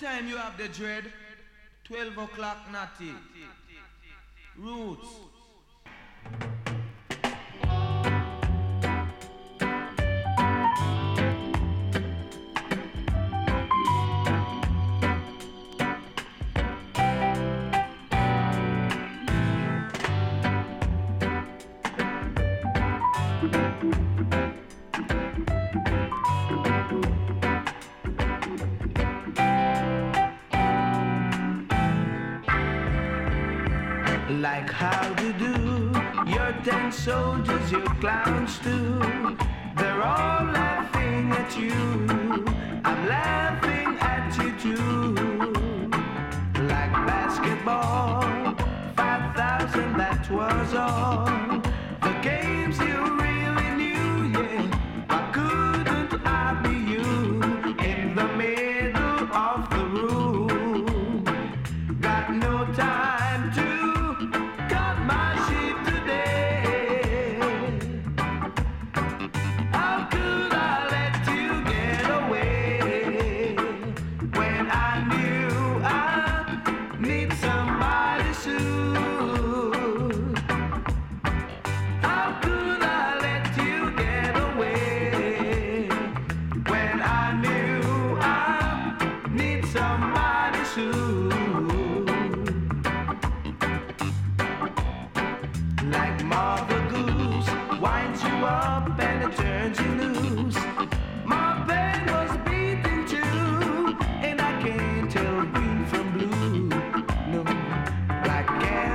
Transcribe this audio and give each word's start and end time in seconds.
time 0.00 0.28
you 0.28 0.36
have 0.36 0.56
the 0.56 0.68
dread? 0.68 1.04
12 1.84 2.16
o'clock, 2.16 2.58
Natty. 2.72 3.12
Roots. 4.56 5.06
Roots. 5.06 6.59
and 36.90 36.98
soldiers 36.98 37.70
your 37.70 37.86
clowns 38.00 38.58
too. 38.58 38.98
They're 39.76 40.02
all 40.02 40.44
laughing 40.44 41.30
at 41.30 41.56
you. 41.56 41.72
I'm 42.84 43.06
laughing 43.06 43.96
at 44.00 44.36
you 44.38 44.50
too. 44.58 45.14
Like 46.66 46.92
basketball, 47.06 48.22
5,000, 48.96 49.98
that 49.98 50.30
was 50.32 50.74
all. 50.74 51.39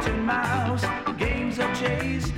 And 0.07 0.25
mouse, 0.25 0.85
games 1.17 1.57
of 1.57 1.73
chase 1.79 2.29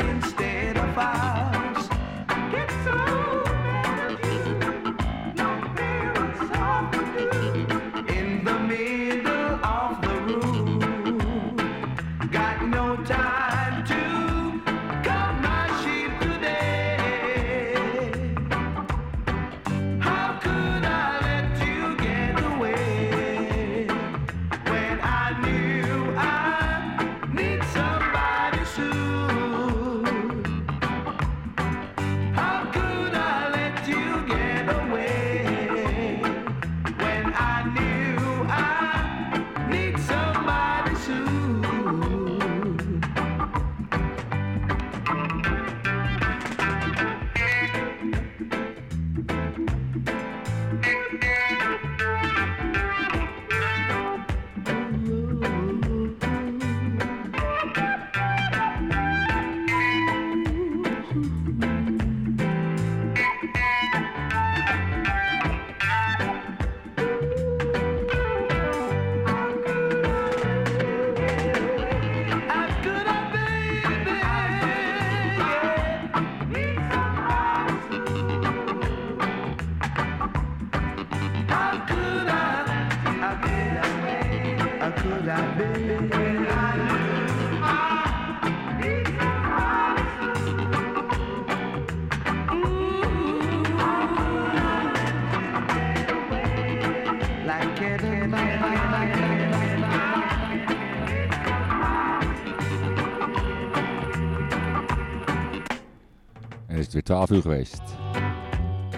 is 106.78 106.84
het 106.84 106.94
weer 106.94 107.04
12 107.04 107.30
uur 107.30 107.42
geweest. 107.42 107.82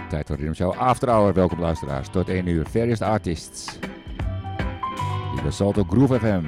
Tijd 0.10 0.28
voor 0.28 0.36
Rhythm 0.36 0.54
Show 0.54 0.78
afterhour. 0.78 1.34
Welkom 1.34 1.60
luisteraars. 1.60 2.10
Tot 2.10 2.30
1 2.30 2.48
uur. 2.48 2.66
Various 2.68 3.02
Artists. 3.02 3.80
Hier 5.34 5.42
bij 5.42 5.84
Groove 5.88 6.20
FM. 6.20 6.44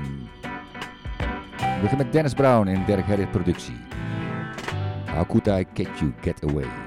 We 1.58 1.80
beginnen 1.82 2.06
met 2.06 2.12
Dennis 2.12 2.34
Brown 2.34 2.68
in 2.68 2.86
Derek 2.86 3.06
Harris 3.06 3.28
productie. 3.32 3.80
How 5.06 5.30
could 5.30 5.48
I 5.48 5.66
get 5.74 6.00
you 6.00 6.14
get 6.22 6.44
away? 6.44 6.81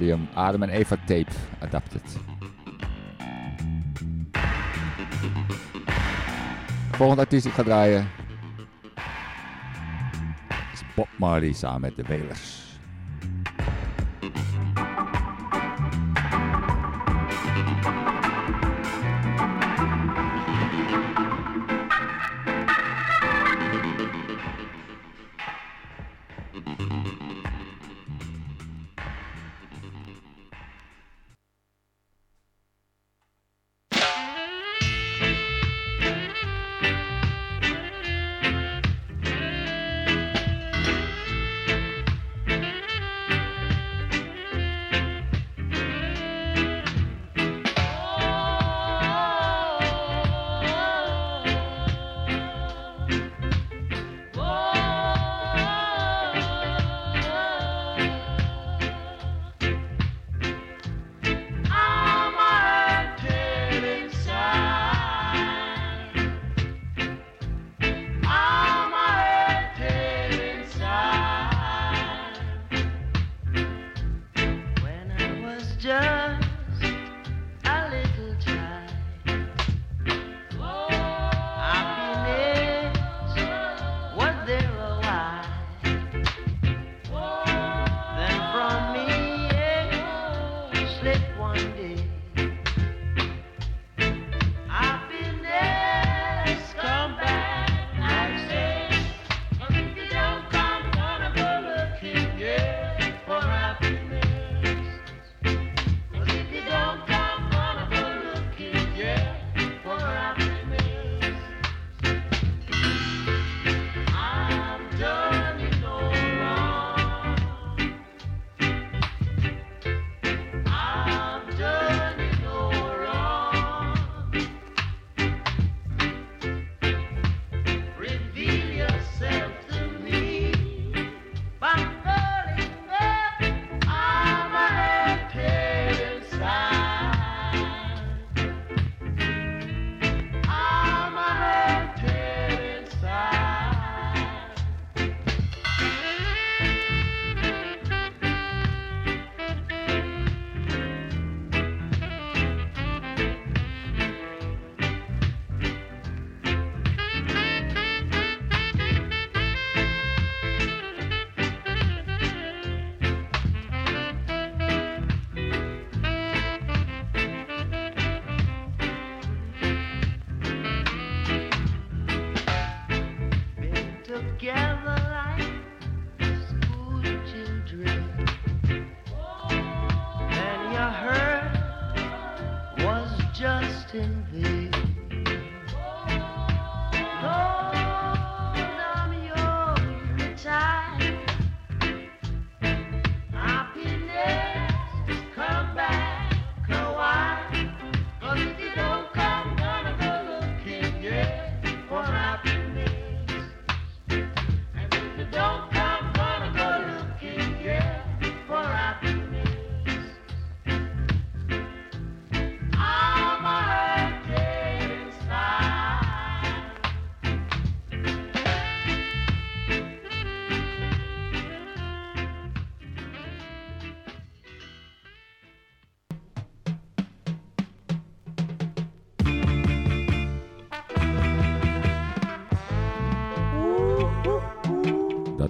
Eh, 0.00 0.18
Adam, 0.34 0.62
en 0.62 0.68
Eva 0.68 0.96
tape 0.96 1.32
adapted. 1.60 2.02
Volgende 6.92 7.22
artiest 7.22 7.42
die 7.42 7.52
ik 7.52 7.58
ga 7.58 7.62
draaien 7.62 8.08
is 10.72 10.82
Bob 10.94 11.08
Marley 11.16 11.52
samen 11.52 11.80
met 11.80 11.96
de 11.96 12.02
Wailers. 12.02 12.55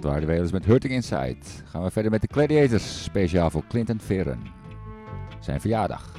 January 0.07 0.25
Wailers 0.25 0.51
met 0.51 0.65
Hurting 0.65 0.93
Inside. 0.93 1.37
Gaan 1.71 1.83
we 1.83 1.91
verder 1.91 2.11
met 2.11 2.21
de 2.21 2.27
Gladiators, 2.31 3.03
speciaal 3.03 3.49
voor 3.49 3.63
Clinton 3.67 3.99
Veren. 3.99 4.39
Zijn 5.39 5.61
verjaardag. 5.61 6.11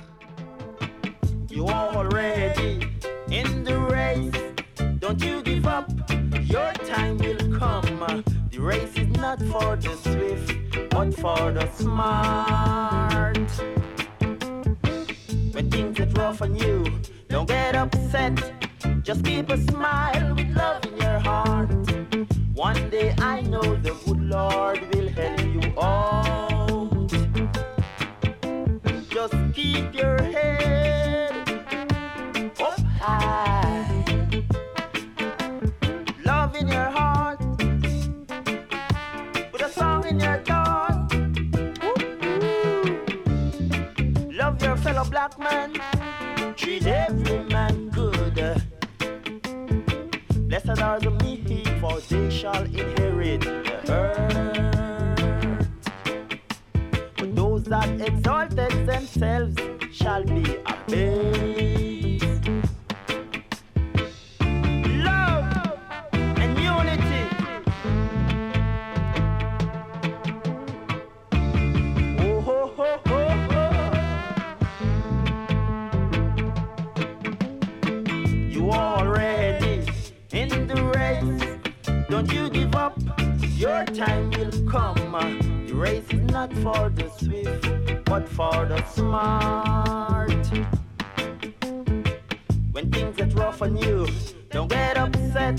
You 1.47 1.71
already 1.71 2.87
in 3.29 3.65
the 3.65 3.87
race. 3.89 4.53
Don't 4.99 5.23
you 5.23 5.41
give 5.45 5.69
up. 5.69 5.87
Your 6.45 6.73
time 6.73 7.17
will 7.17 7.59
come. 7.59 8.23
The 8.51 8.61
race 8.61 9.01
is 9.01 9.09
not 9.21 9.43
for 9.43 9.79
the 9.79 9.97
swift, 10.03 10.89
but 10.89 11.15
for 11.15 11.53
the 11.53 11.69
smart. 11.79 13.39
When 15.53 15.71
things 15.71 15.99
get 15.99 16.19
rough 16.19 16.41
on 16.41 16.57
you, 16.57 16.83
don't 17.27 17.49
get 17.49 17.75
upset. 17.75 18.53
Just 19.03 19.25
keep 19.25 19.51
a 19.51 19.57
smile 19.57 20.35
with 20.35 20.57
love 20.57 20.85
in 20.85 20.97
your 20.97 21.19
heart. 21.21 21.88
One 22.59 22.91
day 22.91 23.15
I 23.19 23.43
know 23.43 23.63
the 23.63 23.95
good 24.05 24.21
Lord 24.21 24.81
will 24.93 25.09
help 25.11 25.41
you 25.45 25.81
out. 25.81 27.09
Just 29.09 29.55
keep 29.55 29.95
your 29.95 30.21
head 30.21 30.98
shall 52.39 52.63
inherit 52.67 53.41
the 53.41 53.93
earth. 53.93 55.69
But 57.17 57.35
those 57.35 57.65
that 57.65 58.01
exalted 58.01 58.87
themselves 58.87 59.57
shall 59.93 60.23
be 60.23 60.45
abased. 60.65 61.48
For 86.63 86.89
the 86.91 87.09
swift, 87.19 88.05
but 88.05 88.29
for 88.29 88.67
the 88.67 88.83
smart. 88.87 90.47
When 92.73 92.91
things 92.91 93.17
get 93.17 93.33
rough 93.35 93.63
on 93.63 93.77
you, 93.77 94.07
don't 94.51 94.69
get 94.69 94.97
upset. 94.97 95.57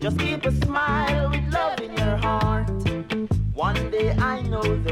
Just 0.00 0.18
keep 0.18 0.44
a 0.44 0.52
smile 0.64 1.30
with 1.30 1.52
love 1.52 1.80
in 1.80 1.96
your 1.96 2.16
heart. 2.16 2.70
One 3.54 3.90
day 3.90 4.12
I 4.12 4.42
know 4.42 4.62
the 4.62 4.89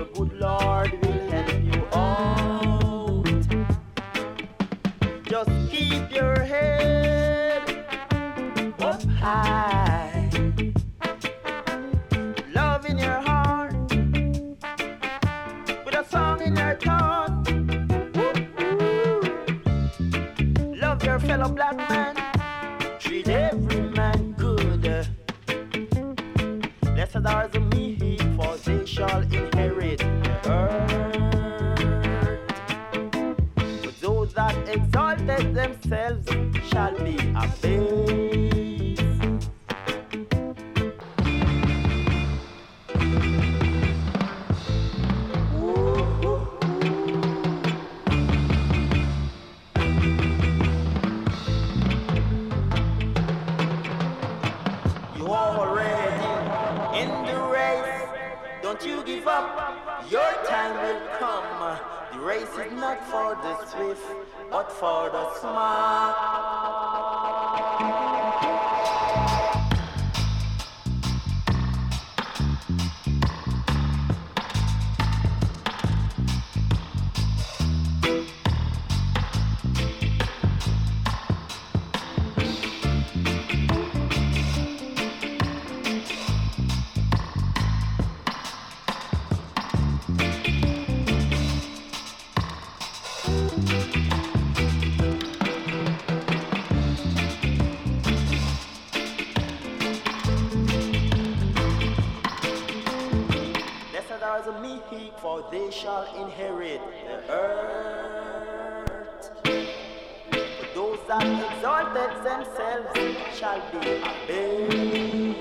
themselves 112.22 112.90
shall 113.38 113.60
be 113.72 114.00
abased. 114.02 115.38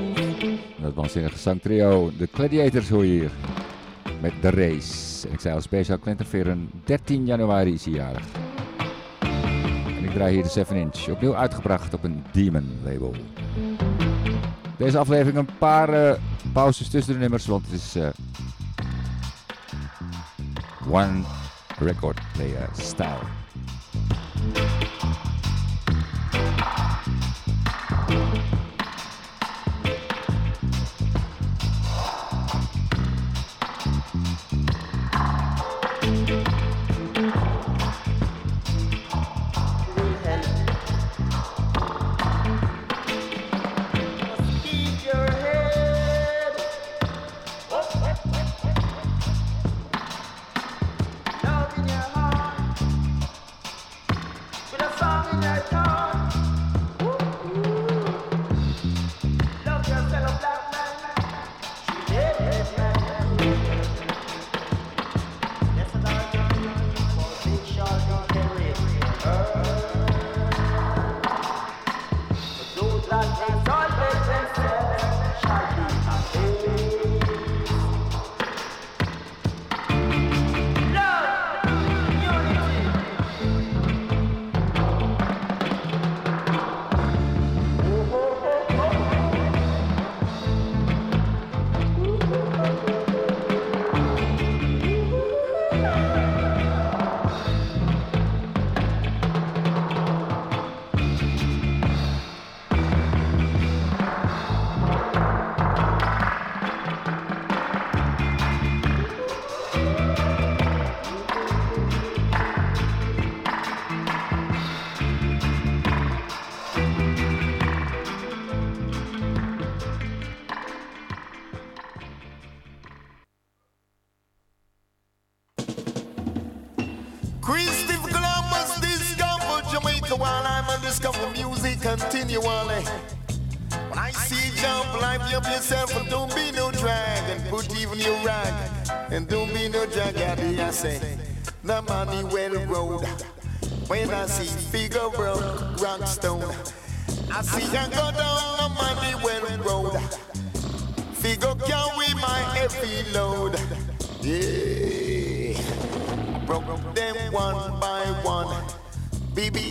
Dat 0.81 0.93
waanzinnige 0.93 1.37
zangtrio, 1.37 2.11
de 2.17 2.27
Gladiators 2.31 2.89
hoor 2.89 3.05
je 3.05 3.11
hier. 3.11 3.31
Met 4.21 4.33
de 4.41 4.49
race. 4.49 5.27
Ik 5.29 5.39
zei 5.39 5.55
al 5.55 5.61
speciaal 5.61 5.99
Clinton 5.99 6.25
Veren, 6.25 6.69
13 6.83 7.25
januari 7.25 7.73
is 7.73 7.85
hij 7.85 7.93
jarig. 7.93 8.25
En 9.97 10.03
ik 10.03 10.11
draai 10.13 10.33
hier 10.33 10.43
de 10.43 10.49
7 10.49 10.75
inch, 10.75 11.07
opnieuw 11.09 11.35
uitgebracht 11.35 11.93
op 11.93 12.03
een 12.03 12.23
Demon 12.31 12.79
label. 12.83 13.13
Deze 14.77 14.97
aflevering 14.97 15.37
een 15.37 15.57
paar 15.57 15.89
eh, 15.89 16.13
pauzes 16.53 16.89
tussen 16.89 17.13
de 17.13 17.19
nummers, 17.19 17.45
want 17.45 17.65
het 17.65 17.73
is 17.73 17.95
eh, 17.95 18.07
one 20.91 21.21
record 21.79 22.19
player 22.33 22.69
style. 22.73 23.46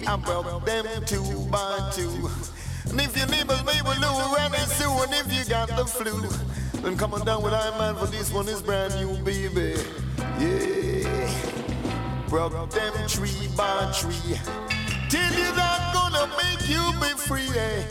I 0.08 0.16
broke 0.16 0.64
them 0.64 0.86
two 1.04 1.46
by 1.50 1.90
two. 1.92 2.30
And 2.90 3.00
if 3.00 3.16
your 3.16 3.26
neighbors 3.26 3.64
may 3.64 3.82
will 3.82 3.98
lose 3.98 4.38
and 4.38 4.54
it's 4.54 4.76
soon, 4.76 4.96
and 5.02 5.14
if 5.14 5.32
you 5.32 5.44
got 5.50 5.68
the 5.68 5.84
flu, 5.84 6.28
then 6.80 6.96
come 6.96 7.12
on 7.14 7.26
down 7.26 7.42
with 7.42 7.52
I 7.52 7.76
man 7.76 7.96
for 7.96 8.06
this 8.06 8.32
one 8.32 8.48
is 8.48 8.62
brand 8.62 8.94
new, 8.94 9.16
baby. 9.24 9.74
Yeah, 10.38 12.28
broke 12.28 12.70
them 12.70 13.08
tree 13.08 13.48
by 13.56 13.92
tree. 13.98 14.38
Till 15.10 15.32
you're 15.32 15.56
not 15.56 15.92
gonna 15.92 16.30
make 16.36 16.68
you 16.68 16.82
be 17.00 17.08
free. 17.18 17.48
Eh? 17.58 17.82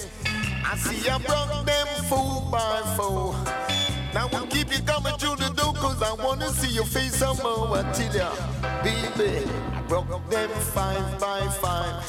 I 0.65 0.78
see 0.78 1.10
I 1.10 1.17
broke 1.17 1.65
them 1.65 1.88
four 2.08 2.49
by 2.49 2.82
four. 2.95 3.36
Now 4.13 4.30
we'll 4.32 4.47
keep 4.47 4.71
you 4.71 4.82
coming 4.84 5.17
door 5.17 5.36
cause 5.95 6.19
I 6.19 6.23
wanna 6.23 6.49
see 6.49 6.73
your 6.73 6.86
face 6.86 7.15
some 7.15 7.38
more. 7.38 7.81
Tell 7.93 8.15
ya, 8.15 8.31
baby, 8.84 9.45
I 9.73 9.81
broke 9.88 10.10
them 10.29 10.49
five 10.49 11.19
by 11.19 11.41
five. 11.62 12.03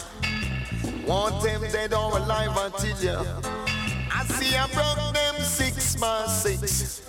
Want 1.06 1.42
them 1.42 1.60
dead 1.72 1.94
or 1.94 2.18
alive 2.18 2.56
until 2.56 2.98
ya. 3.04 3.22
I 4.12 4.24
see 4.24 4.56
I 4.56 4.66
broke 4.74 5.14
them 5.14 5.34
six 5.42 5.96
by 5.96 6.26
six. 6.26 7.02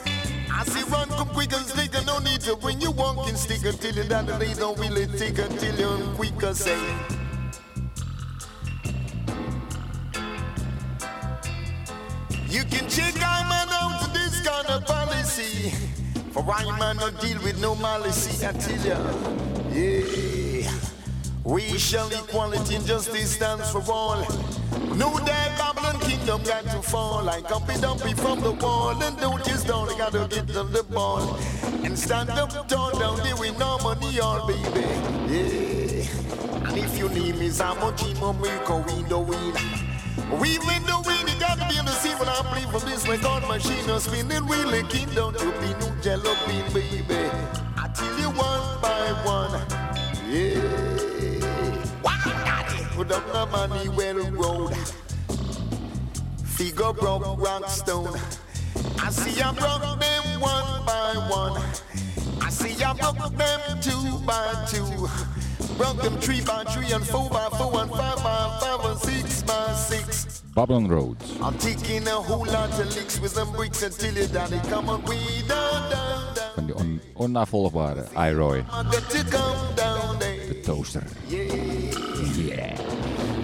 I 0.51 0.63
see 0.65 0.83
run 0.91 1.09
come 1.09 1.29
quick 1.29 1.53
and 1.53 1.65
slick 1.65 1.93
no 2.05 2.19
need 2.19 2.41
to 2.41 2.55
bring 2.55 2.79
you 2.81 2.91
walking 2.91 3.35
stick 3.35 3.65
until 3.65 3.95
you 3.95 4.03
down 4.03 4.25
the 4.25 4.37
days 4.37 4.57
don't 4.57 4.77
really 4.79 5.07
take 5.07 5.39
until 5.39 5.75
you're 5.75 6.15
quicker 6.15 6.53
say. 6.53 7.16
For 16.37 16.53
I 16.53 16.77
man 16.77 16.97
not 16.97 17.19
deal 17.19 17.41
with 17.41 17.59
no 17.59 17.73
malice, 17.73 18.43
I 18.43 18.51
tell 18.51 18.77
ya. 18.85 18.99
Yeah. 19.71 20.71
We 21.43 21.63
shall 21.79 22.07
equality 22.09 22.75
and 22.75 22.85
justice 22.85 23.31
stands 23.31 23.71
for 23.71 23.81
all. 23.91 24.21
No 24.95 25.17
that 25.17 25.57
Babylon 25.57 25.99
kingdom 25.99 26.43
got 26.43 26.63
to 26.65 26.83
fall 26.83 27.23
like 27.23 27.45
Humpy 27.45 27.81
Dumpy 27.81 28.13
from 28.13 28.41
the 28.41 28.51
wall. 28.51 29.01
And 29.01 29.17
don't 29.17 29.47
you 29.47 29.55
start, 29.55 29.97
gotta 29.97 30.27
get 30.29 30.55
on 30.55 30.71
the 30.71 30.83
ball. 30.83 31.39
And 31.83 31.97
stand 31.97 32.29
up 32.29 32.67
tall 32.67 32.91
down 32.99 33.17
there 33.23 33.35
with 33.35 33.57
no 33.57 33.79
money 33.79 34.19
all 34.19 34.45
baby. 34.45 34.85
Yeah. 35.33 36.67
And 36.67 36.77
if 36.77 36.99
you 36.99 37.09
need 37.09 37.37
me, 37.37 37.49
I'm 37.59 37.81
a 37.81 37.91
team 37.97 38.21
of 38.21 38.39
Miracle 38.39 38.83
window 38.83 39.21
wheel. 39.21 39.86
We 40.31 40.59
win 40.59 40.83
the 40.83 41.01
win, 41.05 41.27
you 41.27 41.39
gotta 41.39 41.65
be 41.69 41.79
on 41.79 41.85
the 41.85 41.91
scene 41.91 42.17
when 42.19 42.27
I 42.27 42.41
play 42.51 42.63
for 42.71 42.85
this 42.85 43.07
record 43.07 43.47
machine. 43.47 43.89
A 43.89 43.99
spinning 43.99 44.45
wheel, 44.45 44.73
a 44.73 44.83
kingdom 44.83 45.33
to 45.33 45.51
be 45.59 45.69
no 45.79 45.93
jello 46.01 46.35
bean, 46.45 46.65
baby. 46.73 47.29
I 47.77 47.87
tell 47.95 48.19
you 48.19 48.29
one 48.31 48.81
by 48.81 49.11
one. 49.23 49.61
Yeah. 50.29 50.97
Put 52.97 53.11
up 53.11 53.31
the 53.31 53.45
money 53.45 53.89
where 53.89 54.15
the 54.15 54.31
road. 54.31 54.75
Figure 56.43 56.93
broke 56.93 57.39
rock 57.39 57.69
stone. 57.69 58.19
I 58.99 59.11
see 59.11 59.39
I 59.39 59.51
broke 59.53 59.99
them 59.99 60.41
one 60.41 60.83
by 60.83 61.13
one. 61.29 61.61
I 62.41 62.49
see 62.49 62.83
I 62.83 62.93
broke 62.93 63.37
them 63.37 63.79
two 63.81 64.17
by 64.25 64.65
two. 64.67 65.07
Broke 65.77 66.01
them 66.01 66.17
three 66.19 66.41
by 66.41 66.63
three 66.65 66.91
and 66.91 67.05
four 67.05 67.29
by 67.29 67.47
four 67.57 67.81
and 67.81 67.91
five 67.91 68.17
by 68.23 68.57
five 68.61 68.85
and 68.85 68.99
six 68.99 69.43
by 69.43 69.73
six. 69.73 70.41
Babylon 70.55 70.87
Road. 70.87 71.17
I'm 71.41 71.57
taking 71.57 72.07
a 72.07 72.11
whole 72.11 72.45
lot 72.45 72.71
of 72.79 72.95
licks 72.95 73.19
with 73.19 73.35
them 73.35 73.51
bricks 73.51 73.83
until 73.83 74.13
you 74.15 74.27
daddy 74.27 74.59
come 74.69 74.89
on, 74.89 75.03
we 75.03 75.17
down, 75.47 75.91
down, 75.91 76.33
down. 76.33 76.51
Van 76.55 76.67
die 76.67 76.73
on 76.73 77.01
onnavolgbare 77.13 78.07
iRoy. 78.15 78.65
I 78.71 78.83
got 78.83 79.09
to 79.09 79.23
come. 79.29 79.67
De 80.47 80.61
toaster. 80.61 81.03
Yeah. 81.27 82.73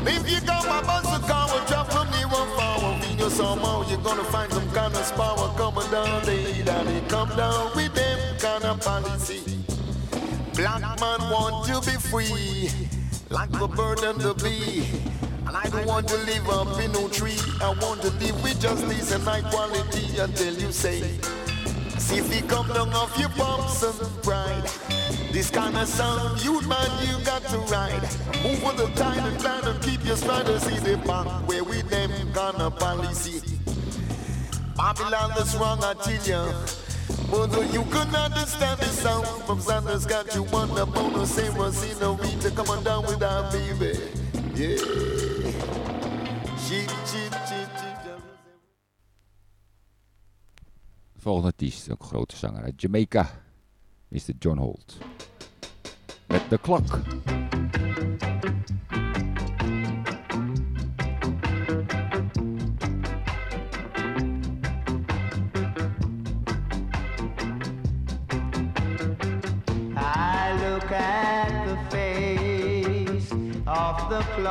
If 0.05 0.29
you 0.29 0.39
got 0.45 0.65
my 0.65 0.79
a 0.79 1.19
car, 1.27 1.47
will 1.51 1.65
drop 1.65 1.91
from 1.91 2.09
near 2.11 2.27
one 2.27 2.49
far. 2.55 2.79
When 2.99 3.17
you 3.17 3.29
somehow, 3.29 3.83
you're 3.89 3.99
gonna 3.99 4.23
find 4.23 4.51
some 4.51 4.69
kind 4.71 4.95
of 4.95 5.15
power 5.15 5.53
coming 5.57 5.91
down 5.91 6.23
there. 6.25 6.63
Daddy, 6.63 7.01
come 7.09 7.29
down 7.35 7.75
with 7.75 7.93
them 7.93 8.37
kind 8.39 8.63
of 8.63 8.79
policy. 8.81 9.62
Black 10.55 10.81
man 10.99 11.19
want 11.31 11.65
to 11.65 11.81
be 11.81 11.97
free, 11.97 12.69
like 13.31 13.49
the 13.51 13.67
bird 13.67 13.99
and 14.03 14.21
the 14.21 14.35
bee. 14.35 14.85
And 15.47 15.57
I 15.57 15.63
don't 15.69 15.87
want 15.87 16.07
to 16.09 16.17
live 16.17 16.47
up 16.47 16.79
in 16.79 16.91
no 16.91 17.09
tree. 17.09 17.39
I 17.59 17.69
want 17.81 18.03
to 18.03 18.11
live 18.11 18.43
with 18.43 18.61
justice 18.61 19.11
and 19.11 19.23
equality 19.23 20.19
until 20.19 20.53
you 20.53 20.71
say, 20.71 21.01
see 21.97 22.17
if 22.17 22.35
you 22.35 22.43
come 22.47 22.67
down 22.67 22.89
off 22.93 23.17
your 23.17 23.29
bumps 23.29 23.81
and 23.81 24.23
pride. 24.23 24.69
This 25.31 25.49
kind 25.49 25.75
of 25.75 25.87
sound, 25.87 26.43
you 26.45 26.61
man, 26.67 26.89
you 27.07 27.25
got 27.25 27.43
to 27.45 27.57
ride. 27.73 28.03
Move 28.43 28.63
with 28.63 28.77
the 28.77 28.91
tide 28.95 29.25
and 29.25 29.39
glide 29.41 29.63
and 29.65 29.81
keep 29.81 30.05
your 30.05 30.17
stride 30.17 30.45
see 30.61 30.77
the 30.79 30.97
back 30.97 31.25
where 31.47 31.63
we 31.63 31.81
them 31.81 32.11
gonna 32.31 32.69
policy. 32.69 33.41
Babylon 34.77 35.31
that's 35.35 35.55
wrong, 35.55 35.83
I 35.83 35.95
tell 35.95 36.27
ya. 36.27 36.82
But 37.31 37.73
you 37.73 37.83
couldn't 37.89 38.15
understand 38.15 38.79
the 38.79 38.85
sound 38.85 39.25
from 39.45 39.59
Sanders 39.59 40.05
got 40.05 40.33
you 40.35 40.45
on 40.53 40.73
the 40.75 40.85
bonus, 40.85 41.35
same 41.35 41.53
the 41.53 42.39
to 42.41 42.51
come 42.51 42.69
on 42.69 42.83
down 42.83 43.03
with 43.03 43.23
our 43.23 43.51
baby. 43.51 43.97
Yeah. 44.55 45.33
Volgende 51.23 51.47
artiest, 51.47 51.91
ook 51.91 52.03
grote 52.03 52.35
zanger 52.35 52.63
uit 52.63 52.81
Jamaica. 52.81 53.29
Mr. 54.07 54.33
John 54.39 54.57
Holt. 54.57 54.97
Met 56.27 56.49
de 56.49 56.57
klok. 56.57 56.99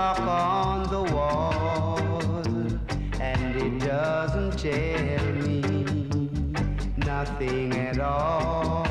Clock 0.03 0.21
on 0.21 0.83
the 0.91 1.03
wall, 1.15 2.01
and 3.21 3.55
it 3.55 3.79
doesn't 3.79 4.59
tell 4.59 5.27
me 5.47 5.61
nothing 6.97 7.73
at 7.89 8.01
all. 8.01 8.85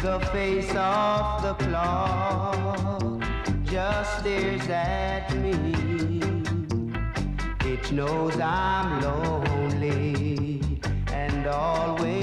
The 0.00 0.20
face 0.30 0.72
of 0.74 1.40
the 1.46 1.54
clock 1.64 3.22
just 3.64 4.18
stares 4.18 4.68
at 4.68 5.34
me. 5.42 5.54
It 7.72 7.90
knows 7.92 8.38
I'm 8.38 9.00
lonely 9.00 10.60
and 11.12 11.46
always 11.46 12.15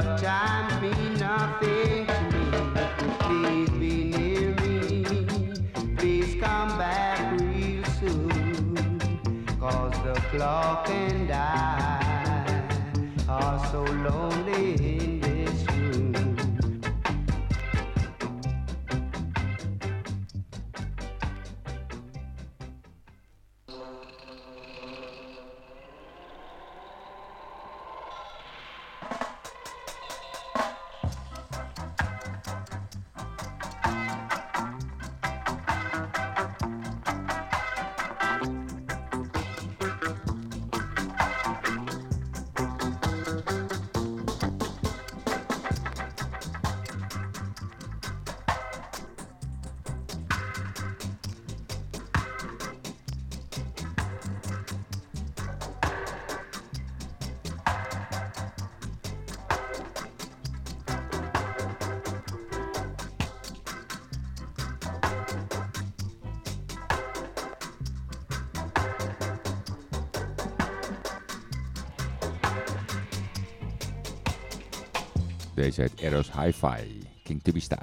but 0.00 0.16
time 0.18 0.80
means 0.80 1.20
nothing 1.20 2.06
to 2.06 3.32
me. 3.32 3.66
Please 3.66 3.70
be 3.70 4.04
near 4.16 4.54
me, 4.62 5.04
please 5.96 6.40
come 6.40 6.68
back 6.78 7.40
real 7.40 7.84
soon, 7.98 9.00
cause 9.58 9.92
the 10.04 10.14
clock 10.30 10.88
and 10.88 11.32
I 11.32 11.77
Deze 75.68 75.80
heet 75.80 76.00
Eros 76.00 76.32
Hi-Fi, 76.32 77.08
King 77.22 77.42
Tubby 77.42 77.60
Style. 77.60 77.80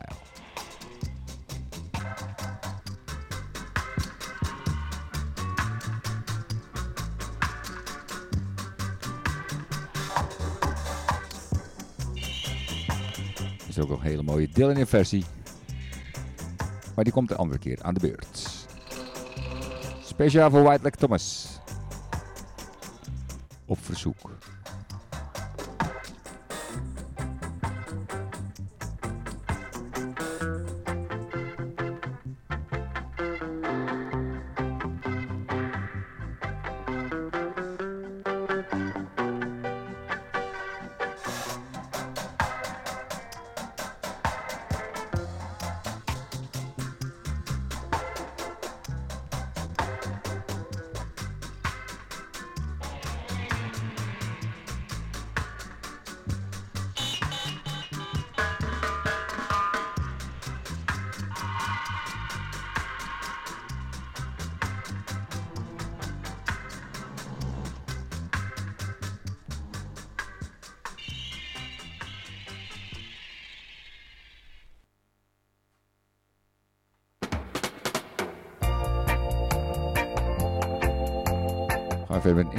Er 13.57 13.67
is 13.67 13.79
ook 13.79 13.89
nog 13.89 13.99
een 13.99 14.05
hele 14.05 14.23
mooie 14.23 14.49
Dylan 14.49 14.87
versie. 14.87 15.25
Maar 16.95 17.03
die 17.03 17.13
komt 17.13 17.31
een 17.31 17.37
andere 17.37 17.59
keer 17.59 17.83
aan 17.83 17.93
de 17.93 17.99
beurt. 17.99 18.67
Speciaal 20.03 20.49
voor 20.49 20.63
White 20.63 20.89
Thomas. 20.89 21.59
Op 23.65 23.77
verzoek. 23.85 24.17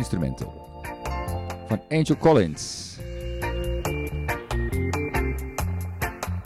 Instrumental. 0.06 0.52
Van 1.68 1.80
Angel 1.88 2.16
Collins. 2.16 2.96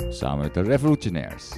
Samen 0.08 0.38
met 0.38 0.54
de 0.54 0.60
Revolutionaires. 0.60 1.52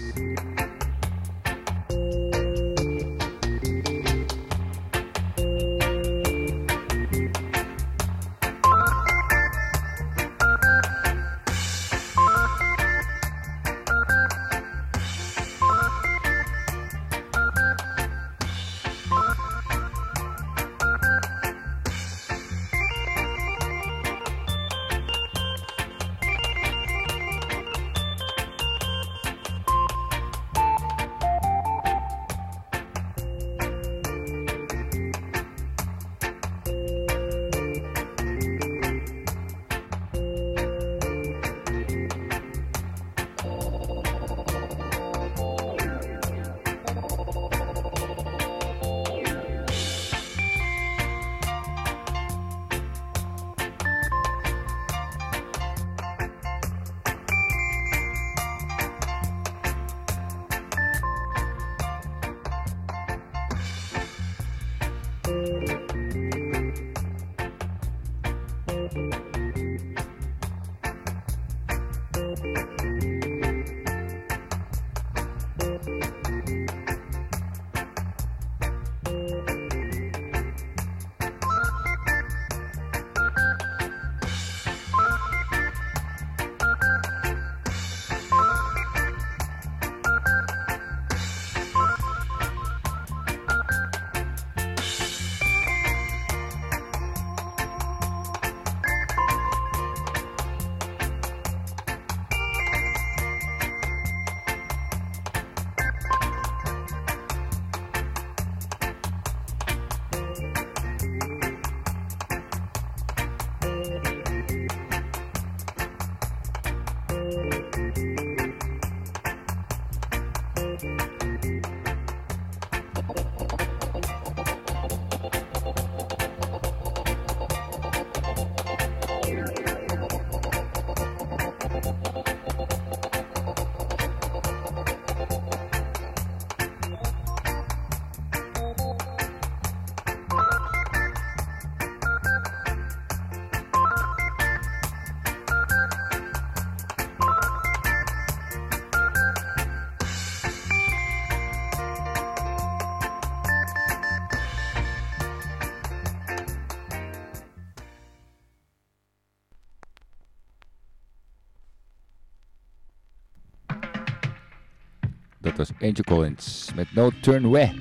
Dat 165.43 165.57
was 165.57 165.71
Angel 165.81 166.05
Collins 166.05 166.71
met 166.75 166.87
No 166.95 167.11
Turn 167.21 167.49
Way. 167.49 167.73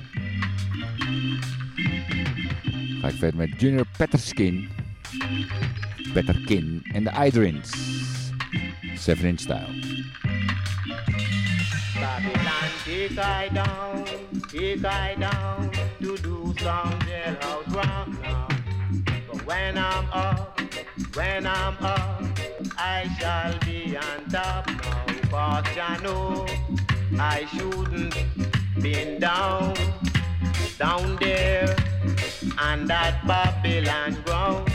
Ga 3.00 3.08
ik 3.08 3.14
verder 3.14 3.36
met 3.36 3.60
Junior 3.60 3.86
Petterskin. 3.96 4.68
Petterkin 6.12 6.82
en 6.92 7.04
de 7.04 7.10
Idrins. 7.24 7.70
7 8.94 9.28
inch 9.28 9.40
style. 9.40 9.66
Babylon, 12.00 12.70
I 13.18 13.48
down, 13.52 14.04
take 14.50 14.84
I 14.84 15.14
down 15.18 15.70
to 16.00 16.16
do 16.16 16.52
some 16.56 16.98
jailhouse 17.06 17.74
rock 17.74 18.08
now. 18.22 18.48
But 19.30 19.46
when 19.46 19.78
I'm 19.78 20.08
up, 20.12 20.60
when 21.14 21.46
I'm 21.46 21.76
up, 21.80 22.22
I 22.76 23.08
shall 23.18 23.58
be 23.64 23.96
on 23.96 24.30
top 24.30 24.66
now. 25.32 25.62
Cause 25.62 26.02
know 26.02 26.46
I 27.18 27.46
shouldn't 27.46 28.14
been 28.80 29.20
down, 29.20 29.74
down 30.78 31.16
there 31.16 31.76
on 32.58 32.86
that 32.86 33.26
Babylon 33.26 34.22
ground. 34.24 34.70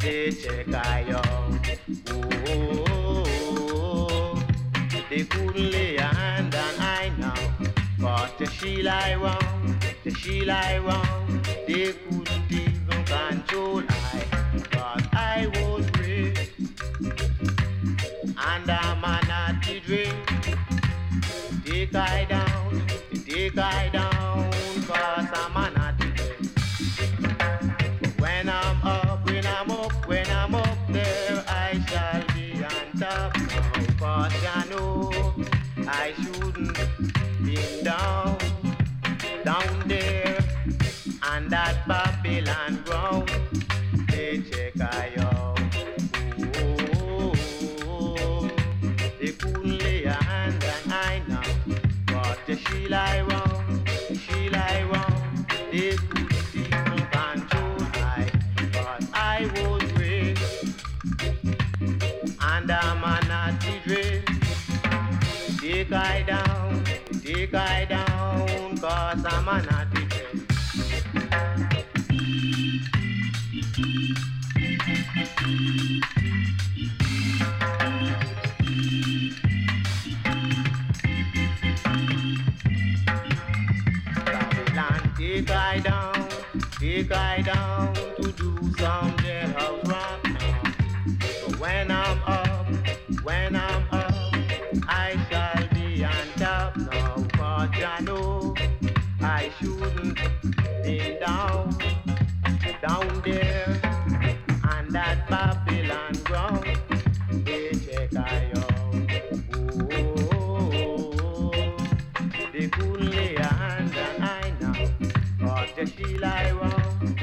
They 0.00 0.30
check 0.30 0.72
I 0.72 1.04
out. 1.10 1.26
Oh, 2.08 2.28
oh, 2.48 3.24
oh, 3.72 4.44
they 5.10 5.24
couldn't 5.24 5.70
lay 5.70 5.96
a 5.96 6.02
hand 6.02 6.54
on 6.54 6.74
I 6.78 7.12
now. 7.18 7.34
But 7.98 8.38
the 8.38 8.46
she 8.46 8.82
lie 8.82 9.16
wrong, 9.16 9.78
the 10.04 10.10
she 10.14 10.44
lie 10.44 10.78
wrong. 10.78 11.42
They 11.66 11.92
couldn't 11.92 12.50
even 12.50 13.04
control 13.04 13.82
I. 13.88 14.24
But 14.70 15.14
I 15.14 15.46
was 15.52 15.65
side. 21.96 22.45
guy 87.06 87.42
down. 87.42 87.95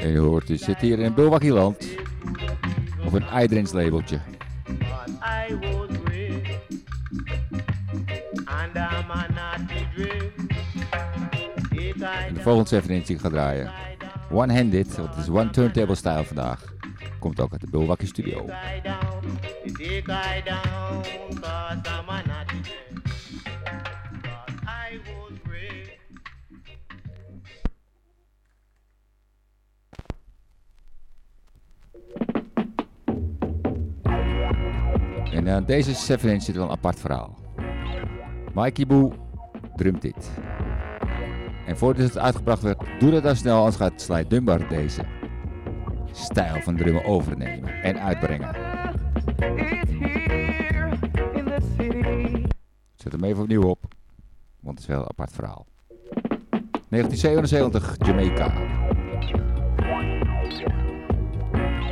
En 0.02 0.12
je 0.12 0.18
hoort, 0.18 0.48
je 0.48 0.58
zit 0.58 0.78
hier 0.78 1.00
in 1.00 1.14
Bulwakieland. 1.14 1.88
Of 3.06 3.14
een 3.14 3.26
Idrins 3.44 3.72
labeltje. 3.72 4.20
Volgende 12.44 12.70
7 12.70 12.90
inch 12.90 13.06
die 13.06 13.16
ik 13.16 13.22
ga 13.22 13.30
draaien. 13.30 13.72
One-handed, 14.32 14.96
want 14.96 15.16
het 15.16 15.18
is 15.18 15.30
one 15.30 15.50
turntable 15.50 15.96
style 15.96 16.24
vandaag. 16.24 16.74
Komt 17.20 17.40
ook 17.40 17.52
uit 17.52 17.62
de 17.62 17.68
Bulwakkie 17.70 18.08
studio. 18.08 18.46
En 35.32 35.50
aan 35.50 35.66
deze 35.66 35.94
7 35.94 36.32
inch 36.32 36.44
zit 36.44 36.56
wel 36.56 36.66
een 36.66 36.72
apart 36.72 37.00
verhaal. 37.00 37.38
Mikey 38.54 38.86
Boo 38.86 39.14
drumt 39.76 40.02
dit. 40.02 40.32
En 41.66 41.78
voordat 41.78 42.04
het 42.04 42.18
uitgebracht 42.18 42.62
werd, 42.62 42.84
doe 43.00 43.12
dat 43.12 43.24
dan 43.24 43.36
snel, 43.36 43.58
anders 43.58 43.76
gaat 43.76 44.02
Sly 44.02 44.28
Dunbar 44.28 44.68
deze 44.68 45.06
stijl 46.12 46.62
van 46.62 46.76
drummen 46.76 47.06
overnemen 47.06 47.82
en 47.84 48.00
uitbrengen. 48.00 48.56
Zet 52.96 53.12
hem 53.12 53.24
even 53.24 53.42
opnieuw 53.42 53.64
op, 53.64 53.84
want 54.60 54.80
het 54.80 54.90
is 54.90 54.96
wel 54.96 55.00
een 55.00 55.10
apart 55.10 55.32
verhaal. 55.32 55.66
1977, 56.90 57.96
Jamaica. 57.98 58.54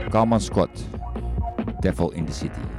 Calman 0.09 0.41
Scott, 0.41 0.87
Devil 1.79 2.11
in 2.11 2.25
the 2.25 2.33
City. 2.33 2.70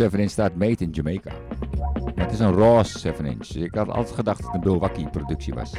7 0.00 0.18
inch 0.18 0.30
staat 0.30 0.54
made 0.54 0.84
in 0.84 0.90
Jamaica. 0.90 1.30
Het 2.14 2.32
is 2.32 2.38
een 2.38 2.54
raw 2.54 2.84
7 2.84 3.24
inch. 3.24 3.48
Ik 3.48 3.74
had 3.74 3.88
altijd 3.88 4.14
gedacht 4.14 4.36
dat 4.36 4.46
het 4.46 4.54
een 4.54 4.60
Bulwaki 4.60 5.08
productie 5.08 5.54
was. 5.54 5.72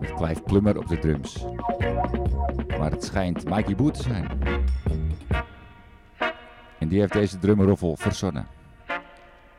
Met 0.00 0.14
Clive 0.14 0.42
Plummer 0.42 0.78
op 0.78 0.88
de 0.88 0.98
drums. 0.98 1.44
Maar 2.78 2.90
het 2.90 3.04
schijnt 3.04 3.44
Mikey 3.44 3.74
Boer 3.74 3.92
te 3.92 4.02
zijn. 4.02 4.28
En 6.78 6.88
die 6.88 7.00
heeft 7.00 7.12
deze 7.12 7.38
drumroffel 7.38 7.96
verzonnen. 7.96 8.46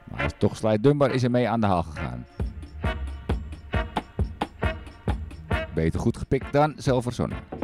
Maar 0.03 0.37
toch 0.37 0.57
Sly 0.57 0.79
Dunbar 0.79 1.11
is 1.11 1.23
er 1.23 1.31
mee 1.31 1.49
aan 1.49 1.59
de 1.59 1.67
haal 1.67 1.83
gegaan. 1.83 2.25
Beter 5.73 5.99
goed 5.99 6.17
gepikt 6.17 6.53
dan 6.53 6.73
zelf 6.77 7.03
verzonnen. 7.03 7.58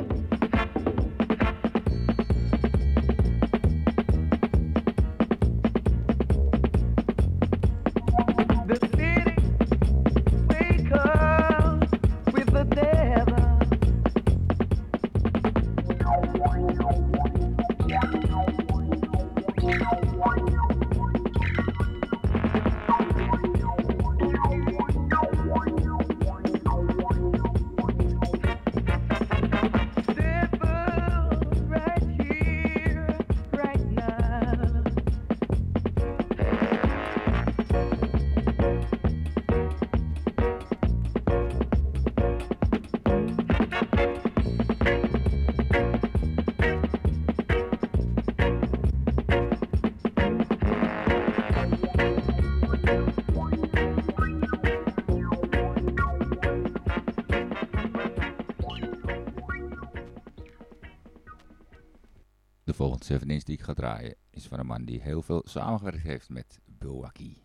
Ga 63.65 63.73
draaien 63.73 64.15
is 64.29 64.47
van 64.47 64.59
een 64.59 64.65
man 64.65 64.85
die 64.85 65.01
heel 65.01 65.21
veel 65.21 65.41
samengewerkt 65.45 66.03
heeft 66.03 66.29
met 66.29 66.59
Bulwaki. 66.65 67.43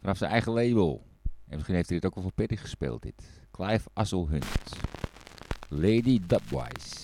Vanaf 0.00 0.16
zijn 0.16 0.30
eigen 0.30 0.52
label. 0.52 1.06
En 1.22 1.54
misschien 1.54 1.74
heeft 1.74 1.88
hij 1.88 1.98
dit 1.98 2.06
ook 2.06 2.14
wel 2.14 2.22
voor 2.22 2.32
Petty 2.32 2.56
gespeeld 2.56 3.02
dit. 3.02 3.46
Clive 3.50 3.88
Asselhunt. 3.92 4.76
Lady 5.68 6.20
Dubwise. 6.26 7.03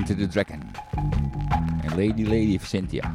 Enter 0.00 0.16
the 0.16 0.26
Dragon. 0.26 0.62
En 1.82 1.90
Lady 1.90 2.22
Lady 2.22 2.56
of 2.56 2.64
Cynthia. 2.64 3.12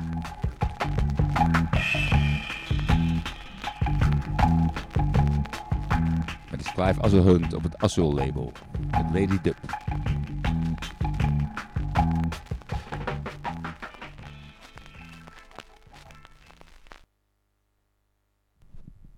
Met 6.52 6.64
de 6.64 6.72
Clive 6.74 7.02
Asselhunt 7.02 7.54
op 7.54 7.64
het 7.64 7.78
Assel 7.78 8.14
label. 8.14 8.52
Met 8.92 9.06
Lady 9.14 9.42
Dub. 9.42 9.58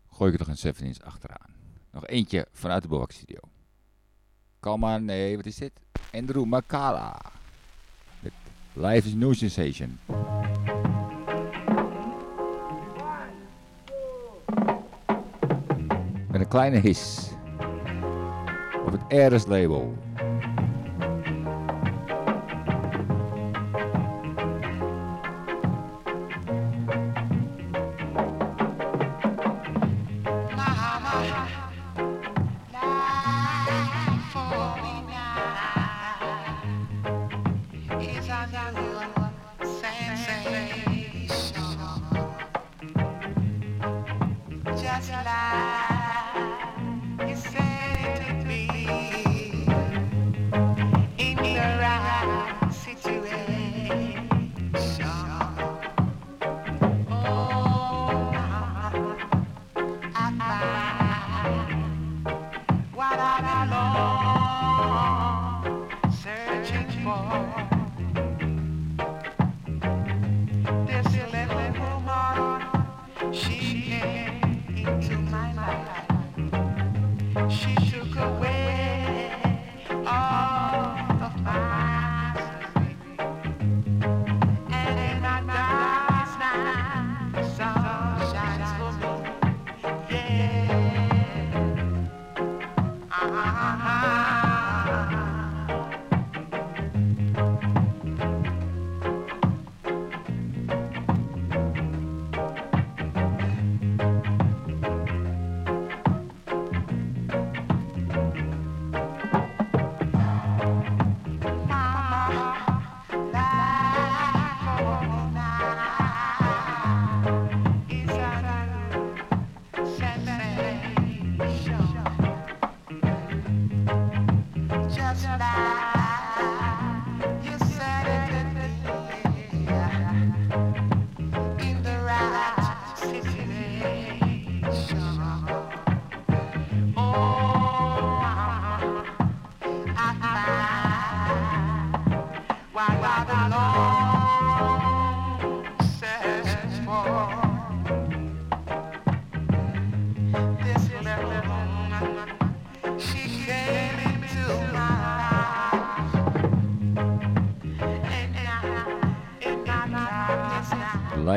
Gooi 0.09 0.31
ik 0.31 0.39
er 0.39 0.39
nog 0.39 0.47
een 0.47 0.57
7 0.57 0.85
inch 0.85 0.99
achteraan. 0.99 1.55
Nog 1.91 2.07
eentje 2.07 2.47
vanuit 2.51 2.81
de 2.81 2.87
Bowak 2.87 3.11
Studio. 3.11 3.39
Maar, 4.77 5.01
nee, 5.01 5.35
wat 5.35 5.45
is 5.45 5.55
dit? 5.55 5.71
Andrew 6.11 6.45
Makala. 6.45 7.26
Life 8.79 9.07
is 9.07 9.15
No 9.15 9.33
Sensation. 9.33 9.99
Met 16.27 16.41
een 16.41 16.47
kleine 16.47 16.79
his. 16.79 17.29
Op 18.85 18.91
het 18.91 19.01
Ares 19.09 19.45
label. 19.45 19.93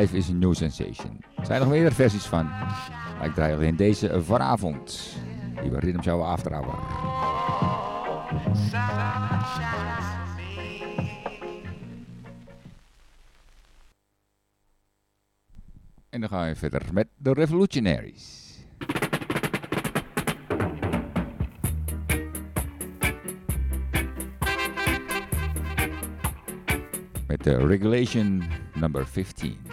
Is 0.00 0.30
a 0.30 0.32
New 0.32 0.54
Sensation. 0.54 1.20
Er 1.36 1.46
zijn 1.46 1.60
nog 1.60 1.68
meerdere 1.68 1.94
versies 1.94 2.24
van. 2.24 2.50
Ik 3.22 3.34
draai 3.34 3.54
alleen 3.54 3.76
deze 3.76 4.22
vanavond. 4.22 5.16
Die 5.60 5.70
bij 5.70 5.80
Rhythm 5.80 6.02
Show 6.02 6.22
After 6.22 6.52
Hour. 6.52 6.78
En 16.08 16.20
dan 16.20 16.28
gaan 16.28 16.48
we 16.48 16.54
verder 16.54 16.82
met 16.92 17.08
de 17.16 17.32
Revolutionaries. 17.32 18.56
Met 27.26 27.44
de 27.44 27.66
Regulation 27.66 28.42
number 28.74 29.06
15. 29.06 29.69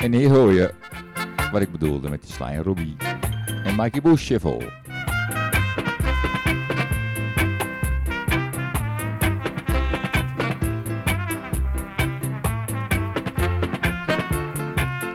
En 0.00 0.12
hier 0.12 0.30
hoor 0.30 0.52
je 0.52 0.74
wat 1.52 1.60
ik 1.60 1.72
bedoelde 1.72 2.08
met 2.08 2.22
die 2.22 2.32
Sly 2.32 2.56
Robbie 2.56 2.96
en 3.64 3.76
Mikey 3.76 4.00
Bush 4.00 4.24
Shuffle. 4.24 4.72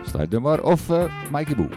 Sluit 0.06 0.40
maar 0.40 0.62
of 0.62 0.90
uh, 0.90 1.04
Mikey 1.32 1.56
Boo. 1.56 1.70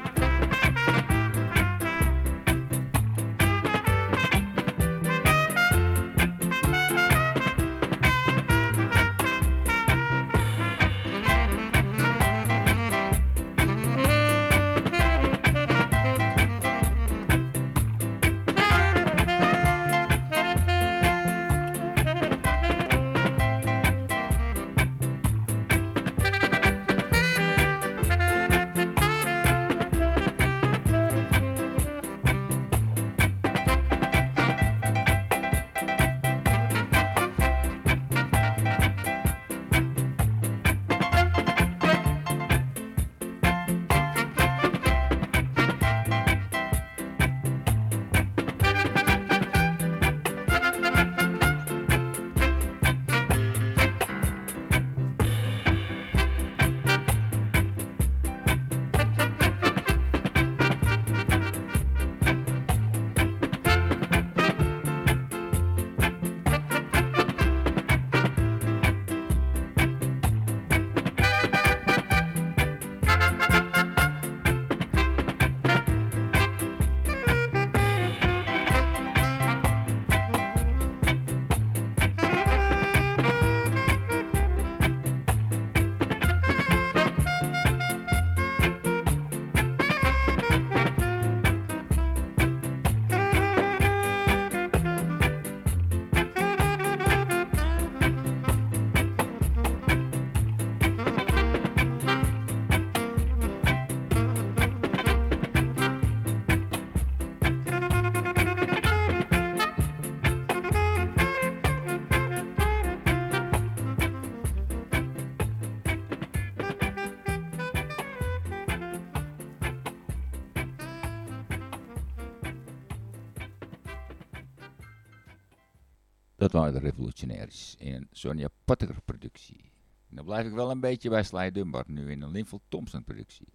De 126.59 126.79
Revolutionaries 126.79 127.75
in 127.79 127.95
een 127.95 128.09
Sonja 128.11 128.49
Potter 128.65 129.03
productie. 129.05 129.71
Dan 130.11 130.25
blijf 130.25 130.47
ik 130.47 130.53
wel 130.53 130.71
een 130.71 130.81
beetje 130.81 131.09
bij 131.09 131.23
Sly 131.23 131.51
Dunbar, 131.51 131.85
nu 131.87 132.11
in 132.11 132.23
een 132.23 132.31
Linville 132.31 132.61
Thompson 132.69 133.05
productie. 133.05 133.47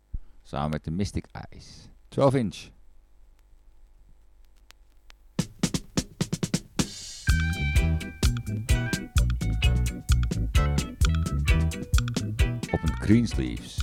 Samen 0.41 0.69
met 0.69 0.83
de 0.83 0.91
Mystic 0.91 1.25
Eyes. 1.31 1.89
12 2.07 2.33
inch. 2.33 2.69
Op 12.71 12.83
een 12.83 12.95
Greensleeves. 13.01 13.82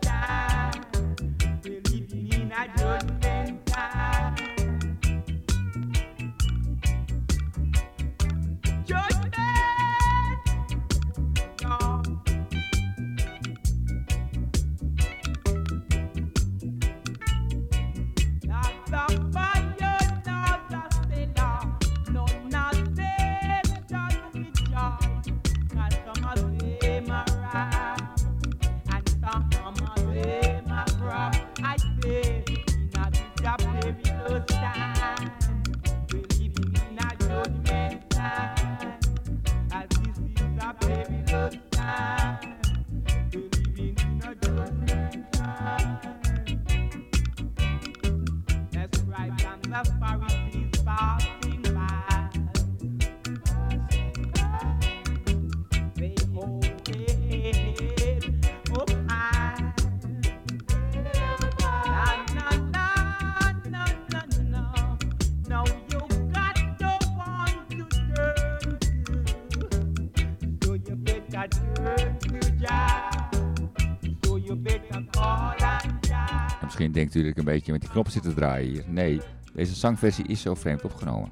natuurlijk 77.11 77.37
een 77.37 77.53
beetje 77.53 77.71
met 77.71 77.81
die 77.81 77.89
knop 77.89 78.09
zitten 78.09 78.35
draaien 78.35 78.71
hier. 78.71 78.83
Nee, 78.87 79.21
deze 79.53 79.75
zangversie 79.75 80.27
is 80.27 80.41
zo 80.41 80.55
vreemd 80.55 80.83
opgenomen. 80.83 81.31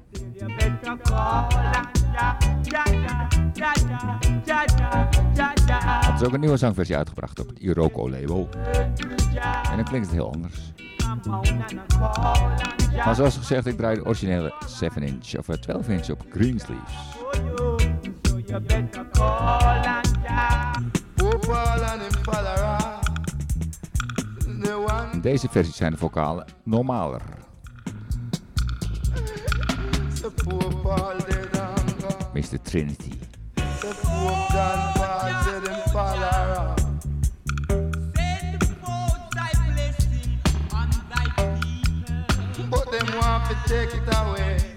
Er 6.06 6.14
is 6.14 6.22
ook 6.22 6.32
een 6.32 6.40
nieuwe 6.40 6.56
zangversie 6.56 6.96
uitgebracht 6.96 7.40
op 7.40 7.48
het 7.48 7.58
Iroko 7.58 8.10
label. 8.10 8.48
En 9.70 9.76
dan 9.76 9.84
klinkt 9.84 10.06
het 10.06 10.16
heel 10.16 10.32
anders. 10.32 10.72
Maar 13.04 13.14
zoals 13.14 13.36
gezegd, 13.36 13.66
ik 13.66 13.76
draai 13.76 13.96
de 13.96 14.04
originele 14.04 14.54
7 14.66 15.02
inch 15.02 15.36
of 15.38 15.48
eh, 15.48 15.56
12 15.56 15.88
inch 15.88 16.10
op 16.10 16.24
Greensleeves. 16.30 16.92
Sleeves. 22.20 22.79
In 25.12 25.20
deze 25.20 25.48
versie 25.48 25.74
zijn 25.74 25.92
de 25.92 25.98
vocalen 25.98 26.46
normaler. 26.62 27.20
Mr. 32.32 32.60
Trinity. 32.62 33.18
But 42.70 42.90
them 42.92 43.06
want 43.18 43.48
to 43.48 43.56
take 43.66 43.94
it 43.94 44.14
away. 44.14 44.69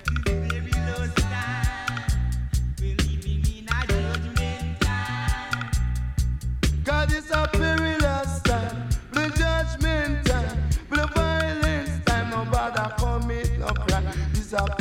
A 14.54 14.76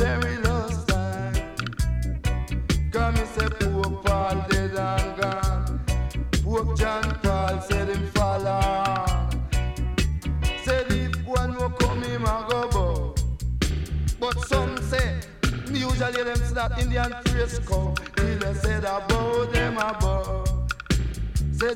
say 3.26 3.48
poor 3.48 3.84
Paul 4.02 4.44
dead 4.50 4.74
and 4.76 5.20
gone. 5.20 5.80
John 6.76 7.04
Paul 7.22 7.60
said 7.62 7.88
him 7.88 8.04
if 10.90 11.26
one 11.26 11.54
him 12.02 12.24
a. 12.24 13.14
But 14.20 14.38
some 14.46 14.76
say, 14.82 15.20
usually 15.68 16.22
them 16.22 16.36
say 16.36 16.78
Indian 16.78 17.12
phrase 17.24 17.58
come. 17.60 17.94
Said 18.54 18.84
about 18.84 19.52
them 19.52 19.78
above. 19.78 20.48
Say 21.52 21.72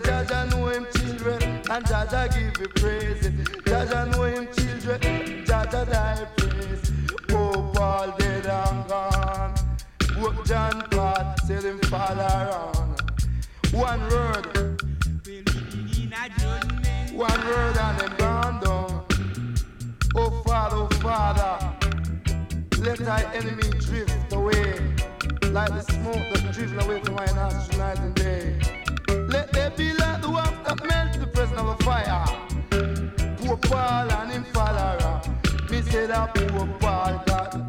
know 0.51 0.69
him 0.69 0.87
children 0.97 1.43
and 1.43 1.85
Jaja 1.87 2.29
give 2.35 2.61
you 2.61 2.69
praise. 2.69 3.29
Jaja 3.65 4.11
know 4.13 4.25
him 4.25 4.47
children, 4.55 5.01
Jaja 5.47 5.91
die 5.91 6.27
praise. 6.37 7.06
Paul 7.77 8.15
dead 8.19 8.47
and 8.47 8.89
gone. 8.89 9.55
What 10.19 10.47
John 10.47 10.81
Paul 10.91 11.35
said 11.47 11.65
him 11.65 11.79
fall 11.81 12.19
around. 12.19 13.01
One 13.71 14.01
word, 14.09 14.47
one 17.13 17.47
word 17.47 17.77
and 17.77 18.01
him 18.01 18.17
gone 18.17 18.61
down. 18.61 19.05
Oh 20.15 20.43
Father, 20.47 20.77
oh 20.77 20.89
Father, 21.03 21.77
let 22.81 22.99
thy 22.99 23.23
enemy 23.35 23.69
drift 23.81 24.33
away 24.33 24.81
like 25.51 25.69
the 25.69 25.83
smoke 25.83 26.25
that's 26.33 26.57
driven 26.57 26.81
away 26.81 27.03
from 27.03 27.15
my 27.15 27.27
nostrils 27.27 27.77
night 27.77 27.99
and 27.99 28.15
day. 28.15 28.59
Let 29.29 29.53
there 29.53 29.71
be 29.71 29.93
like 29.93 30.23
the 30.23 30.31
wax 30.31 30.51
that 30.67 30.83
melts 30.89 31.19
the 31.19 31.27
presence 31.27 31.61
of 31.61 31.69
a 31.69 31.77
fire. 31.85 32.25
Poor 33.37 33.59
Paul 33.59 34.11
and 34.13 34.33
him 34.33 34.45
follower. 34.55 35.21
Me 35.71 35.83
say 35.83 36.07
that 36.07 36.33
poor 36.35 36.67
Paul 36.79 37.23
got, 37.27 37.66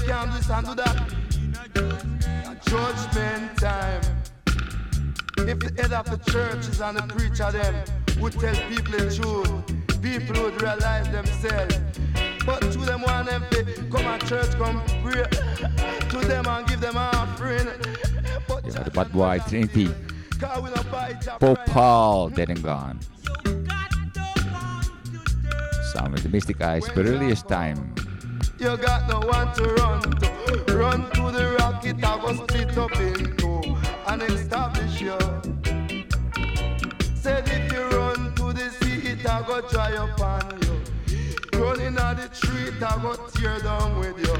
you 0.00 0.06
can't 0.06 0.30
do 0.30 0.36
this 0.36 0.50
and 0.50 0.66
do 0.66 0.74
that. 0.74 0.96
Judgment 2.66 3.58
time. 3.58 4.00
If 5.38 5.58
the 5.60 5.70
head 5.80 5.92
of 5.92 6.10
the 6.10 6.18
churches 6.30 6.80
and 6.80 6.98
the 6.98 7.02
preacher 7.14 7.50
them 7.52 7.74
would 8.20 8.32
tell 8.32 8.54
people 8.68 8.98
the 8.98 9.14
truth, 9.14 10.02
people 10.02 10.42
would 10.42 10.60
realize 10.60 11.08
themselves. 11.10 11.78
But 12.44 12.60
to 12.60 12.78
them 12.78 13.02
want 13.02 13.28
them 13.28 13.44
to 13.50 13.64
come 13.90 14.06
at 14.06 14.24
church, 14.26 14.50
come 14.58 14.82
pray 15.02 15.24
to 16.08 16.18
them 16.26 16.46
and 16.46 16.66
give 16.66 16.80
them 16.80 16.96
offering. 16.96 17.68
But 18.48 18.64
Ja, 18.66 18.82
de 18.82 18.90
Bad 18.90 19.12
Boy 19.12 19.40
Trinity. 19.48 19.88
Cause 20.38 20.62
we 20.62 20.70
don't 20.70 20.90
buy 20.90 21.14
Jah 21.14 21.38
Pope 21.38 21.64
Paul, 21.66 22.28
Dead 22.30 22.50
and 22.50 22.62
Gone. 22.62 23.00
You 23.44 23.54
got 23.64 23.90
no 24.14 24.22
one 24.52 24.82
to 25.02 25.24
turn 25.40 25.82
Samen 25.92 26.12
met 26.12 26.32
Mystic 26.32 26.60
Eyes, 26.60 26.88
Perilous 26.88 27.42
Time. 27.42 27.94
You 28.58 28.74
got 28.78 29.06
no 29.08 29.20
one 29.20 29.52
to 29.54 29.64
run 29.74 30.00
to. 30.00 30.74
Run 30.74 31.10
to 31.10 31.30
the 31.30 31.56
rock, 31.58 31.84
it 31.84 32.02
I 32.02 32.16
was 32.16 32.38
split 32.38 32.78
up 32.78 32.98
in 32.98 33.36
two 33.36 33.76
and 34.06 34.22
establish 34.22 35.00
you. 35.00 35.18
Said 37.14 37.46
if 37.48 37.70
you 37.72 37.82
run 37.96 38.34
to 38.36 38.52
the 38.54 38.70
sea, 38.80 39.10
it 39.10 39.26
I 39.26 39.46
go 39.46 39.60
dry 39.68 39.94
up 39.96 40.18
on 40.20 40.58
you. 40.62 40.80
Running 41.60 41.98
on 41.98 42.16
the 42.16 42.28
tree, 42.28 42.68
it 42.68 42.82
I 42.82 42.96
go 43.02 43.14
tear 43.34 43.58
down 43.60 43.98
with 43.98 44.18
you. 44.18 44.36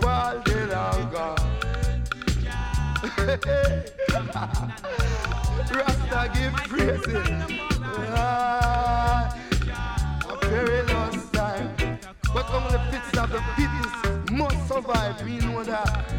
Paul 0.00 0.42
dead 0.44 0.70
and 0.70 1.12
gone. 1.12 1.36
Rasta 5.70 6.30
give 6.34 6.54
praises. 6.66 7.28
Ah. 8.10 8.88
Only 12.50 12.72
the 12.72 12.78
fittest 12.90 13.16
of 13.18 13.30
the 13.30 13.42
fittest 13.56 14.32
must 14.32 14.68
survive. 14.68 15.22
We 15.22 15.38
know 15.38 15.62
that. 15.64 16.12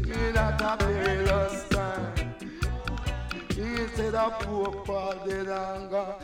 We 0.00 0.32
that 0.32 0.60
a 0.60 0.76
perilous 0.76 1.68
time. 1.68 2.34
He 3.50 3.86
said 3.94 4.14
a 4.14 4.30
poor 4.40 4.72
Paul 4.84 5.12
and 5.30 5.90
gone. 5.90 6.14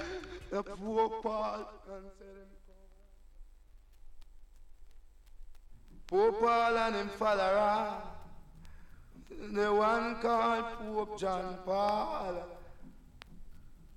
The 0.50 0.62
poor 0.62 1.08
Paul 1.22 1.70
and 1.94 2.04
said 2.18 2.26
him 2.26 2.48
Poor 6.08 6.32
Paul 6.32 6.76
and 6.76 6.96
him 6.96 7.08
follower. 7.10 8.02
The 9.52 9.72
one 9.72 10.16
called 10.20 10.64
Pope 10.78 11.18
John 11.20 11.58
Paul. 11.64 12.44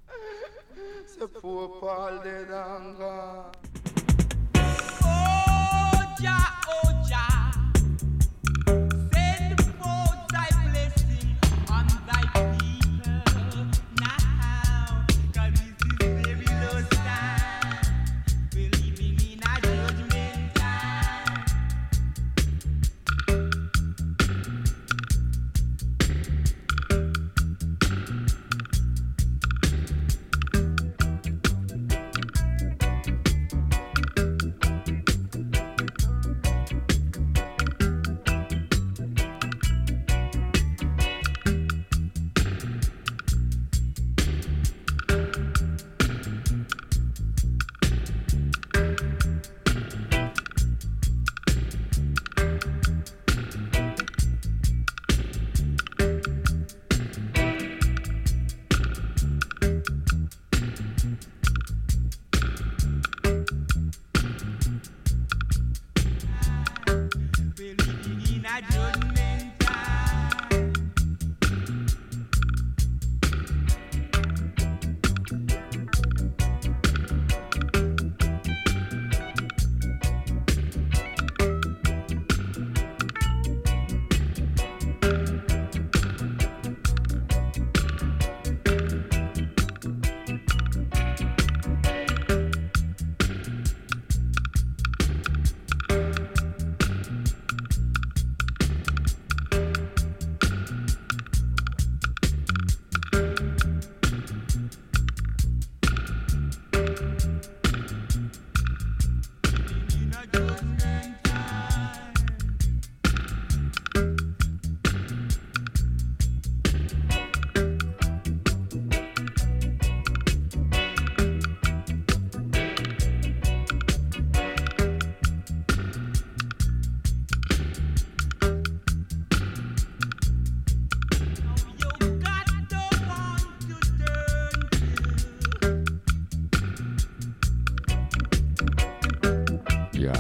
Say 1.08 1.26
Pope 1.26 1.80
Paul 1.82 2.22
dead 2.24 2.50
and 2.52 3.81
oja 6.22 6.38
oja. 6.86 7.31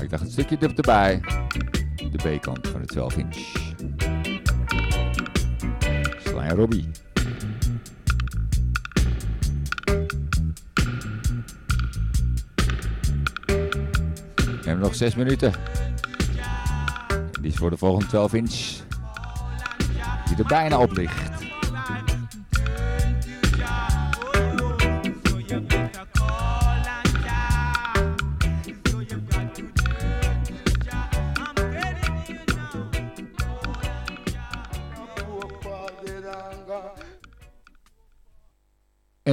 Ik 0.02 0.10
dacht 0.10 0.24
een 0.24 0.32
stukje 0.32 0.58
er- 0.58 0.76
erbij. 0.76 1.22
De 2.12 2.38
B-kant 2.38 2.68
van 2.68 2.80
het 2.82 2.90
12 2.90 3.18
inch. 3.18 3.36
En 6.40 6.56
Robbie. 6.56 6.90
We 14.46 14.68
hebben 14.68 14.80
nog 14.80 14.96
6 14.96 15.16
minuten. 15.16 15.54
Die 17.42 17.52
is 17.52 17.56
voor 17.56 17.70
de 17.70 17.78
volgende 17.78 18.06
12 18.08 18.34
inch. 18.34 18.54
Die 20.26 20.38
er 20.38 20.46
bijna 20.48 20.80
op 20.80 20.92
ligt. 20.92 21.31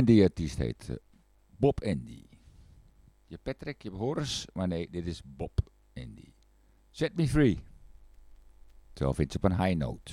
Die 0.08 0.22
artiest 0.24 0.58
heet 0.58 0.88
eh, 0.88 0.96
Bob 1.58 1.82
Andy. 1.84 2.24
Je 3.26 3.38
Patrick, 3.38 3.82
je 3.82 3.90
Horace, 3.90 4.48
maar 4.52 4.68
nee, 4.68 4.90
dit 4.90 5.06
is 5.06 5.22
Bob 5.24 5.60
Andy. 5.94 6.32
Set 6.90 7.16
me 7.16 7.28
free. 7.28 7.58
12 8.92 9.18
inch 9.18 9.34
op 9.34 9.44
een 9.44 9.62
high 9.64 9.76
note. 9.76 10.12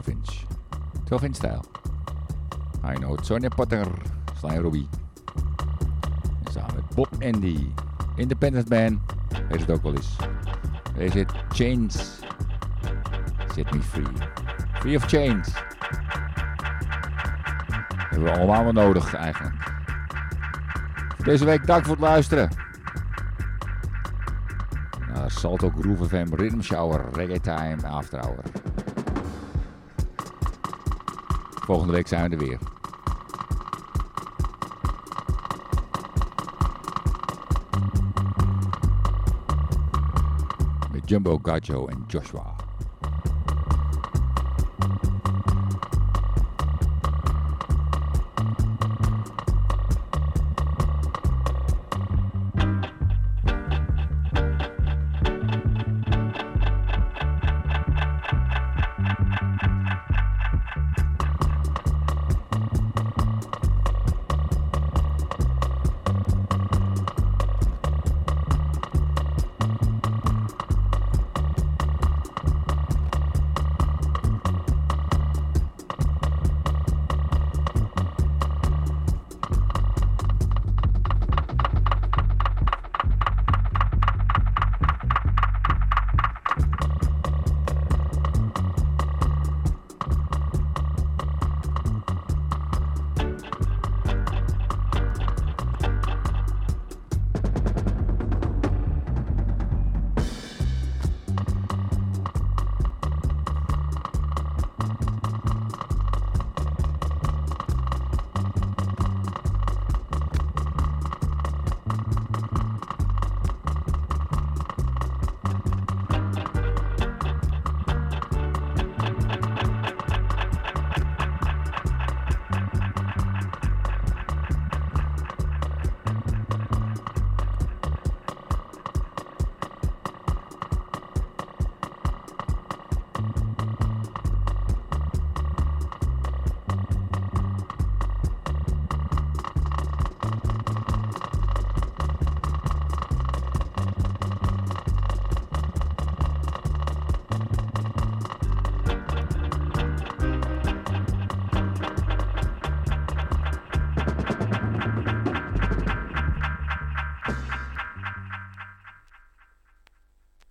12 0.00 0.08
inch. 0.08 0.44
12 1.04 1.22
inch 1.22 1.36
stijl. 1.36 1.64
I 2.84 2.94
know 2.94 3.18
Sonja 3.22 3.48
Potter, 3.48 3.86
Sly 4.38 4.56
Robbie. 4.56 4.88
En 6.44 6.52
samen 6.52 6.74
met 6.74 6.94
Bob 6.94 7.08
Andy. 7.22 7.66
Independent 8.16 8.68
Man, 8.68 9.02
heet 9.48 9.60
het 9.60 9.70
ook 9.70 9.82
wel 9.82 9.94
eens. 9.94 10.16
Deze 10.94 11.18
it 11.18 11.32
Chains. 11.48 12.18
Set 13.54 13.72
me 13.72 13.80
free. 13.80 14.12
Free 14.72 14.96
of 14.96 15.04
chains. 15.04 15.48
Hebben 17.96 18.22
we 18.22 18.38
allemaal 18.38 18.64
wel 18.64 18.72
nodig 18.72 19.14
eigenlijk. 19.14 19.54
Deze 21.24 21.44
week 21.44 21.66
dank 21.66 21.84
voor 21.84 21.94
het 21.94 22.04
luisteren. 22.04 22.48
Naar 25.14 25.30
Salto 25.30 25.72
Groove 25.78 26.04
FM 26.04 26.34
Rhythm 26.34 26.60
Shower 26.60 27.04
Reggae 27.12 27.40
Time 27.40 27.88
After 27.88 28.18
Hour. 28.18 28.49
Volgende 31.70 31.94
week 31.94 32.06
zijn 32.06 32.30
we 32.30 32.36
er 32.36 32.42
weer. 32.42 32.58
Met 40.92 41.08
Jumbo 41.08 41.38
Gajo 41.42 41.86
en 41.86 42.04
Joshua. 42.06 42.59